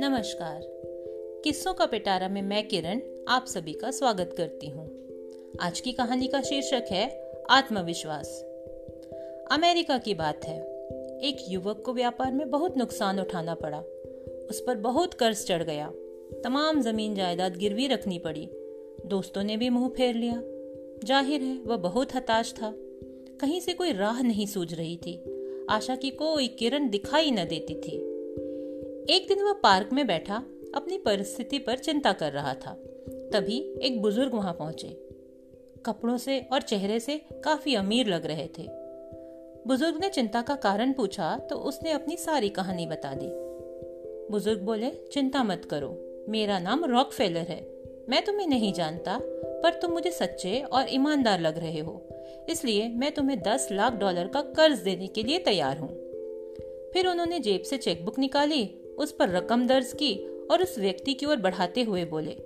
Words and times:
नमस्कार। 0.00 0.60
किस्सों 1.44 1.74
का 1.74 1.86
पिटारा 1.86 2.28
में 2.28 2.42
मैं 2.42 2.68
किरण 2.68 3.00
आप 3.28 3.44
सभी 3.46 3.72
का 3.72 3.90
स्वागत 3.90 4.34
करती 4.36 4.68
हूँ। 4.68 4.90
आज 5.60 5.80
की 5.80 5.92
कहानी 5.92 6.26
का 6.26 6.40
शीर्षक 6.40 6.84
है 6.90 7.32
आत्मविश्वास। 7.50 8.44
अमेरिका 9.52 9.98
की 9.98 10.14
बात 10.14 10.44
है। 10.44 10.58
एक 11.20 11.36
युवक 11.48 11.82
को 11.86 11.92
व्यापार 11.92 12.32
में 12.32 12.50
बहुत 12.50 12.76
नुकसान 12.76 13.20
उठाना 13.20 13.54
पड़ा। 13.54 13.80
उस 14.50 14.64
पर 14.66 14.74
बहुत 14.74 15.14
कर्ज 15.14 15.46
चढ़ 15.46 15.62
गया। 15.62 15.92
तमाम 16.44 16.82
ज़मीन 16.82 17.14
जायदाद 17.14 17.56
गिरवी 17.56 17.86
रखनी 17.86 18.18
पड़ी। 18.18 18.50
दोस्तों 19.06 19.42
ने 19.42 19.56
भी 19.56 19.68
मुँह 19.68 19.88
फेर 19.88 20.14
लिया। 20.14 20.42
ज़ाहिर 21.04 21.42
है, 21.42 21.58
वह 21.58 21.76
बहुत 21.76 22.14
हताश 22.14 22.52
था। 22.52 22.74
कहीं 23.40 23.60
से 23.60 23.72
कोई 23.72 23.92
राह 23.92 24.22
नहीं 24.22 24.46
सूझ 24.46 24.74
रही 24.74 24.96
थी। 24.96 25.24
आशा 25.70 25.96
की 25.96 26.10
कोई 26.10 26.48
किरण 26.48 26.88
दिखाई 26.88 27.30
न 27.30 27.44
देती 27.44 27.74
थी। 27.74 27.96
एक 29.14 29.24
दिन 29.28 29.42
वह 29.42 29.52
पार्क 29.52 29.92
में 29.92 30.06
बैठा, 30.06 30.36
अपनी 30.74 30.98
परिस्थिति 30.98 31.58
पर 31.58 31.78
चिंता 31.78 32.12
कर 32.12 32.32
रहा 32.32 32.54
था। 32.54 32.72
तभी 33.32 33.74
एक 33.82 34.02
बुज़ुर्ग 34.02 34.34
वहाँ 34.34 34.52
पहुँचे। 34.52 35.08
कपड़ों 35.86 36.16
से 36.16 36.40
और 36.52 36.62
चेहरे 36.62 37.00
से 37.00 37.20
काफ़ी 37.44 37.74
अमीर 37.74 38.06
लग 38.06 38.26
रहे 38.26 38.46
थे। 38.46 38.68
बुज़ुर्ग 39.66 40.00
ने 40.00 40.08
चिंता 40.08 40.42
का 40.42 40.54
कारण 40.54 40.92
पूछा 40.92 41.38
तो 41.38 41.56
उसने 41.56 41.92
अपनी 41.92 42.16
सारी 42.16 42.48
कहानी 42.48 42.86
बता 42.86 43.14
दी। 43.14 43.28
बुज़ुर्ग 44.32 44.62
बोले, 44.62 44.90
चिंता 45.12 45.42
मत 45.42 45.64
करो, 45.64 46.24
मेरा 46.28 46.58
नाम 46.58 46.84
रॉक 46.84 47.10
है। 47.20 47.80
मैं 48.08 48.24
तुम्हें 48.24 48.46
नहीं 48.46 48.72
जानता 48.72 49.20
पर 49.62 49.74
तुम 49.74 49.92
मुझे 49.92 50.10
सच्चे 50.10 50.60
और 50.60 50.86
ईमानदार 50.90 51.40
लग 51.40 51.58
रहे 51.58 51.80
हो। 51.80 52.08
इसलिए 52.48 52.88
मैं 52.88 53.12
तुम्हें 53.12 53.42
दस 53.42 53.68
लाख 53.72 53.92
डॉलर 53.92 54.28
का 54.28 54.40
कर्ज 54.40 54.78
देने 54.78 55.06
के 55.06 55.22
लिए 55.22 55.38
तैयार 55.38 55.78
हूँ। 55.78 55.88
फिर 56.92 57.06
उन्होंने 57.06 57.38
जेब 57.38 57.62
से 57.62 57.76
चेकबुक 57.76 58.18
निकाली, 58.18 58.64
उस 58.98 59.12
पर 59.12 59.28
रकम 59.28 59.66
दर्ज 59.66 59.92
की 59.92 60.14
और 60.50 60.62
उस 60.62 60.78
व्यक्ति 60.78 61.14
की 61.14 61.26
ओर 61.26 61.36
बढ़ाते 61.36 61.82
हुए 61.82 62.04
बोले, 62.04 62.36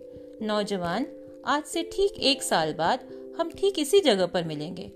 नौजवान, 0.42 1.06
आज 1.46 1.64
से 1.64 1.82
ठीक 1.82 2.18
एक 2.20 2.42
साल 2.42 2.72
बाद 2.72 3.00
हम 3.38 3.50
ठीक 3.50 3.78
इसी 3.78 4.00
जगह 4.00 4.26
पर 4.26 4.44
मिलेंगे। 4.44 4.92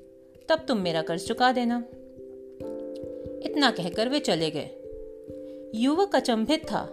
तब 0.48 0.64
तुम 0.69 0.78
मेरा 0.78 1.03
कर्ज 1.03 1.27
चुका 1.27 1.53
देना। 1.53 1.84
इतना 3.44 3.70
कहकर 3.70 4.08
वे 4.08 4.20
चले 4.20 4.50
गए। 4.50 4.70
युवक 5.75 6.16
अचंभित 6.16 6.64
था। 6.64 6.88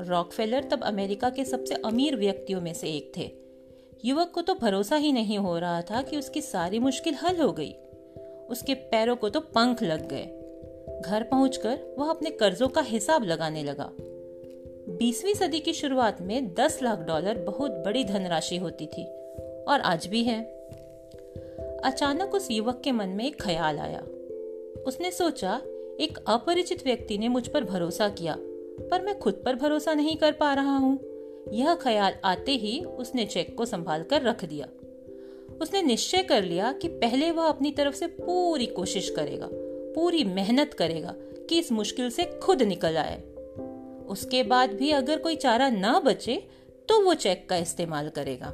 रॉकफेलर 0.00 0.64
तब 0.64 0.82
अमेरिका 0.82 1.30
के 1.30 1.44
सबसे 1.44 1.74
अमीर 1.74 2.16
व्यक्तियों 2.16 2.60
में 2.60 2.74
से 2.74 2.88
एक 2.88 3.12
थे। 3.16 3.47
युवक 4.04 4.30
को 4.34 4.42
तो 4.42 4.54
भरोसा 4.54 4.96
ही 4.96 5.12
नहीं 5.12 5.38
हो 5.38 5.58
रहा 5.58 5.82
था 5.82 6.02
कि 6.02 6.16
उसकी 6.16 6.40
सारी 6.40 6.78
मुश्किल 6.78 7.14
हल 7.14 7.36
हो 7.36 7.52
गई। 7.52 7.72
उसके 8.50 8.74
पैरों 8.74 9.16
को 9.16 9.28
तो 9.28 9.40
पंख 9.40 9.82
लग 9.82 10.08
गए। 10.08 10.24
घर 11.00 11.22
पहुंचकर 11.22 11.78
वह 11.98 12.10
अपने 12.10 12.30
कर्जों 12.30 12.68
का 12.68 12.80
हिसाब 12.80 13.24
लगाने 13.24 13.62
लगा। 13.62 13.90
बीसवीं 14.98 15.34
सदी 15.34 15.60
की 15.60 15.72
शुरुआत 15.72 16.22
में 16.22 16.54
दस 16.54 16.78
लाख 16.82 16.98
डॉलर 16.98 17.38
बहुत 17.38 17.70
बड़ी 17.70 18.04
धनराशि 18.04 18.56
होती 18.56 18.86
थी 18.86 19.04
और 19.64 19.80
आज 19.80 20.06
भी 20.06 20.22
है। 20.24 20.40
अचानक 21.84 22.34
उस 22.34 22.50
युवक 22.50 22.80
के 22.84 22.92
मन 22.92 23.08
में 23.08 23.24
एक 23.24 23.42
ख्याल 23.42 23.78
आया। 23.78 24.00
उसने 24.86 25.10
सोचा, 25.10 25.60
एक 26.00 26.18
अपरिचित 26.26 26.84
व्यक्ति 26.84 27.18
ने 27.18 27.28
मुझ 27.28 27.48
पर 27.48 27.64
भरोसा 27.64 28.08
किया, 28.08 28.36
पर 28.90 29.02
मैं 29.02 29.18
खुद 29.18 29.42
पर 29.44 29.54
भरोसा 29.54 29.94
नहीं 29.94 30.16
कर 30.16 30.32
पा 30.32 30.54
रहा 30.54 30.76
हूँ। 30.76 30.98
यह 31.52 31.74
ख्याल 31.74 32.14
आते 32.24 32.52
ही 32.52 32.80
उसने 32.80 33.24
चेक 33.24 33.56
को 33.56 33.64
संभाल 33.64 34.02
कर 34.02 34.22
रख 34.22 34.44
दिया। 34.44 34.66
उसने 35.60 35.82
निश्चय 35.82 36.22
कर 36.22 36.42
लिया 36.42 36.72
कि 36.72 36.88
पहले 36.88 37.30
वह 37.30 37.44
अपनी 37.44 37.72
तरफ़ 37.72 37.94
से 37.94 38.06
पूरी 38.06 38.66
कोशिश 38.66 39.10
करेगा, 39.10 39.48
पूरी 39.94 40.24
मेहनत 40.24 40.74
करेगा 40.74 41.14
कि 41.16 41.58
इस 41.58 41.72
मुश्किल 41.72 42.10
से 42.10 42.24
खुद 42.42 42.62
निकल 42.62 42.96
आए। 42.96 43.22
उसके 44.06 44.42
बाद 44.42 44.72
भी 44.72 44.90
अगर 44.90 45.18
कोई 45.18 45.36
चारा 45.36 45.68
न 45.68 46.00
बचे 46.04 46.36
तो 46.88 47.04
वो 47.04 47.14
चेक 47.14 47.48
का 47.48 47.56
इस्तेमाल 47.56 48.08
करेगा। 48.08 48.48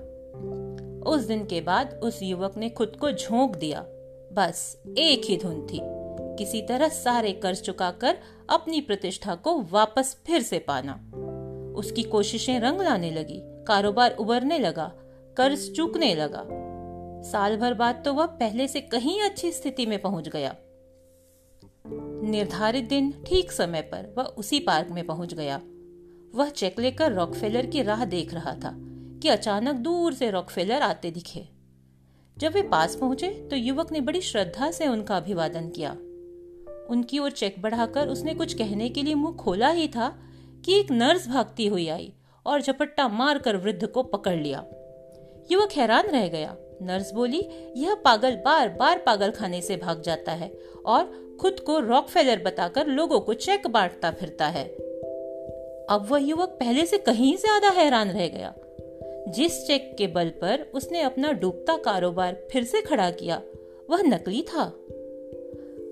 उस 1.11 1.23
दिन 1.23 1.47
के 1.47 1.61
बाद 1.61 2.01
उस 2.05 2.23
युवक 2.23 2.57
ने 2.57 2.71
खुद 2.71 2.97
को 3.01 3.11
झोंक 3.11 3.57
दिया। 3.57 3.85
बस 4.33 4.83
एक 4.99 5.25
ही 5.25 5.37
धुन 5.37 5.67
थी। 5.67 5.81
किसी 6.39 6.63
तरह 6.63 6.89
सारे 6.89 7.33
कर्ज 7.33 7.61
चुकाकर 7.61 8.19
अपनी 8.51 8.81
प्रतिष्ठा 8.81 9.35
को 9.35 9.61
वापस 9.63 10.17
फिर 10.27 10.43
से 10.43 10.59
पाना। 10.59 11.11
उसकी 11.75 12.03
कोशिशें 12.03 12.59
रंग 12.61 12.81
लाने 12.81 13.11
लगी, 13.11 13.41
कारोबार 13.67 14.17
उबरने 14.17 14.59
लगा, 14.59 14.93
कर्ज 15.37 15.71
चूकने 15.73 16.15
लगा। 16.15 16.45
साल 17.23 17.57
भर 17.57 17.75
बाद 17.75 18.03
तो 18.05 18.13
वह 18.15 18.27
पहले 18.27 18.69
से 18.69 18.81
कहीं 18.81 19.21
अच्छी 19.21 19.51
स्थिति 19.53 19.87
में 19.87 20.01
पहुँच 20.03 20.29
गया। 20.29 20.55
निर्धारित 22.25 22.89
दिन 22.89 23.13
ठीक 23.27 23.53
समय 23.53 23.81
पर 23.83 24.15
वह 24.19 24.25
उसी 24.25 24.61
पार्क 24.61 24.89
में 24.91 25.07
पहुँच 25.07 25.35
गया। 25.35 25.61
वह 26.35 26.49
चेक 26.49 26.79
लेकर 26.81 27.13
रॉकफेलर 27.13 27.67
की 27.67 27.83
राह 27.83 28.05
देख 28.05 28.35
रहा 28.35 28.55
था 28.55 28.75
कि 29.23 29.29
अचानक 29.29 29.75
दूर 29.75 30.15
से 30.15 30.31
रॉकफेलर 30.31 30.83
आते 30.83 31.11
दिखे। 31.11 31.47
जब 32.37 32.53
वे 32.53 32.63
पास 32.63 32.97
पहुँचे 32.97 33.29
तो 33.51 33.57
युवक 33.57 33.93
ने 33.93 34.01
बड़ी 34.01 34.21
श्रद्धा 34.21 34.71
से 34.71 34.87
उनका 34.89 35.17
अभिवादन 35.17 35.69
किया। 35.69 35.91
उनकी 36.91 37.19
ओर 37.19 37.31
चेक 37.31 37.61
बढ़ाकर 37.63 38.09
उसने 38.09 38.35
कुछ 38.35 38.55
कहने 38.55 38.89
के 38.89 39.03
लिए 39.03 39.15
मुँह 39.15 39.37
खोला 39.37 39.69
ही 39.69 39.89
था 39.89 40.09
कि 40.65 40.79
एक 40.81 40.91
नर्स 40.91 41.29
भागती 41.29 41.67
हुई 41.67 41.89
आई 41.89 42.13
और 42.47 42.63
झपट्टा 42.63 43.09
मारकर 43.09 43.57
वृद्ध 43.57 43.87
को 43.87 44.03
पकड़ 44.03 44.37
लिया। 44.37 44.65
युवक 45.51 45.73
हैरान 45.73 46.07
रह 46.07 46.29
गया। 46.29 46.57
नर्स 46.83 47.13
बोली, 47.13 47.43
यह 47.77 47.95
पागल 47.95 48.37
बार 48.37 48.69
बार 48.69 48.99
पागल 48.99 49.31
खाने 49.31 49.61
से 49.61 49.77
भाग 49.77 50.01
जाता 50.03 50.33
है 50.33 50.51
और 50.87 51.37
खुद 51.41 51.61
को 51.61 51.79
रॉकफेलर 51.79 52.43
बताकर 52.43 52.87
लोगों 52.87 53.21
को 53.21 53.35
चेक 53.35 53.67
बांटता 53.67 54.11
फिरता 54.11 54.47
है। 54.47 54.65
अब 55.91 56.07
वह 56.11 56.19
युवक 56.19 56.49
पहले 56.49 56.87
से 56.87 56.99
कहीं 56.99 57.37
ज़्यादा 57.37 57.71
हैरान 57.71 58.11
रह 58.11 58.29
गया। 58.29 58.55
जिस 59.29 59.67
चेक 59.67 59.95
के 59.99 60.07
बल 60.07 60.29
पर 60.29 60.71
उसने 60.75 61.01
अपना 61.01 61.33
डूबता 61.33 61.77
कारोबार 61.77 62.37
फिर 62.53 62.65
से 62.65 62.83
खड़ा 62.83 63.11
किया, 63.11 63.41
वह 63.91 64.03
नकली 64.03 64.43
था। 64.43 64.73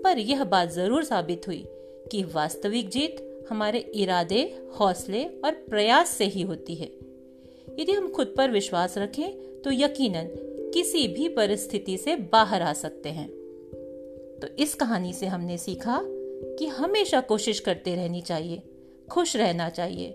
पर 0.05 0.19
यह 0.19 0.45
बात 0.45 0.71
ज़रूर 0.71 1.05
साबित 1.05 1.47
हुई 1.47 1.65
कि 2.13 2.23
वास्तविक 2.25 2.89
जीत 2.89 3.17
हमारे 3.53 3.79
इरादे, 3.79 4.43
हौसले 4.81 5.25
और 5.25 5.53
प्रयास 5.53 6.09
से 6.09 6.25
ही 6.25 6.43
होती 6.43 6.75
है। 6.75 6.87
यदि 7.81 7.93
हम 7.93 8.09
खुद 8.09 8.35
पर 8.37 8.51
विश्वास 8.51 8.99
रखें 8.99 9.61
तो 9.63 9.71
यकीनन 9.73 10.29
किसी 10.75 11.09
भी 11.09 11.29
परिस्थिति 11.29 11.97
से 11.99 12.17
बाहर 12.17 12.63
आ 12.63 12.73
सकते 12.73 13.09
हैं। 13.09 13.29
तो 14.43 14.47
इस 14.59 14.75
कहानी 14.75 15.13
से 15.13 15.27
हमने 15.27 15.59
सीखा 15.59 16.01
कि 16.59 16.67
हमेशा 16.67 17.21
कोशिश 17.21 17.61
करते 17.61 17.95
रहनी 17.95 18.21
चाहिए, 18.21 18.63
खुश 19.11 19.37
रहना 19.37 19.69
चाहिए। 19.69 20.09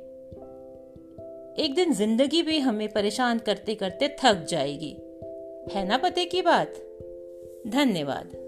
एक 1.59 1.73
दिन 1.75 1.93
ज़िंदगी 1.93 2.41
भी 2.41 2.59
हमें 2.59 2.87
परेशान 2.89 3.39
करते 3.39 3.75
करते 3.75 4.15
थक 4.23 4.45
जाएगी। 4.49 4.91
है 5.73 5.87
ना 5.87 5.97
पते 5.97 6.25
की 6.25 6.41
बात? 6.41 6.73
धन्यवाद। 7.67 8.46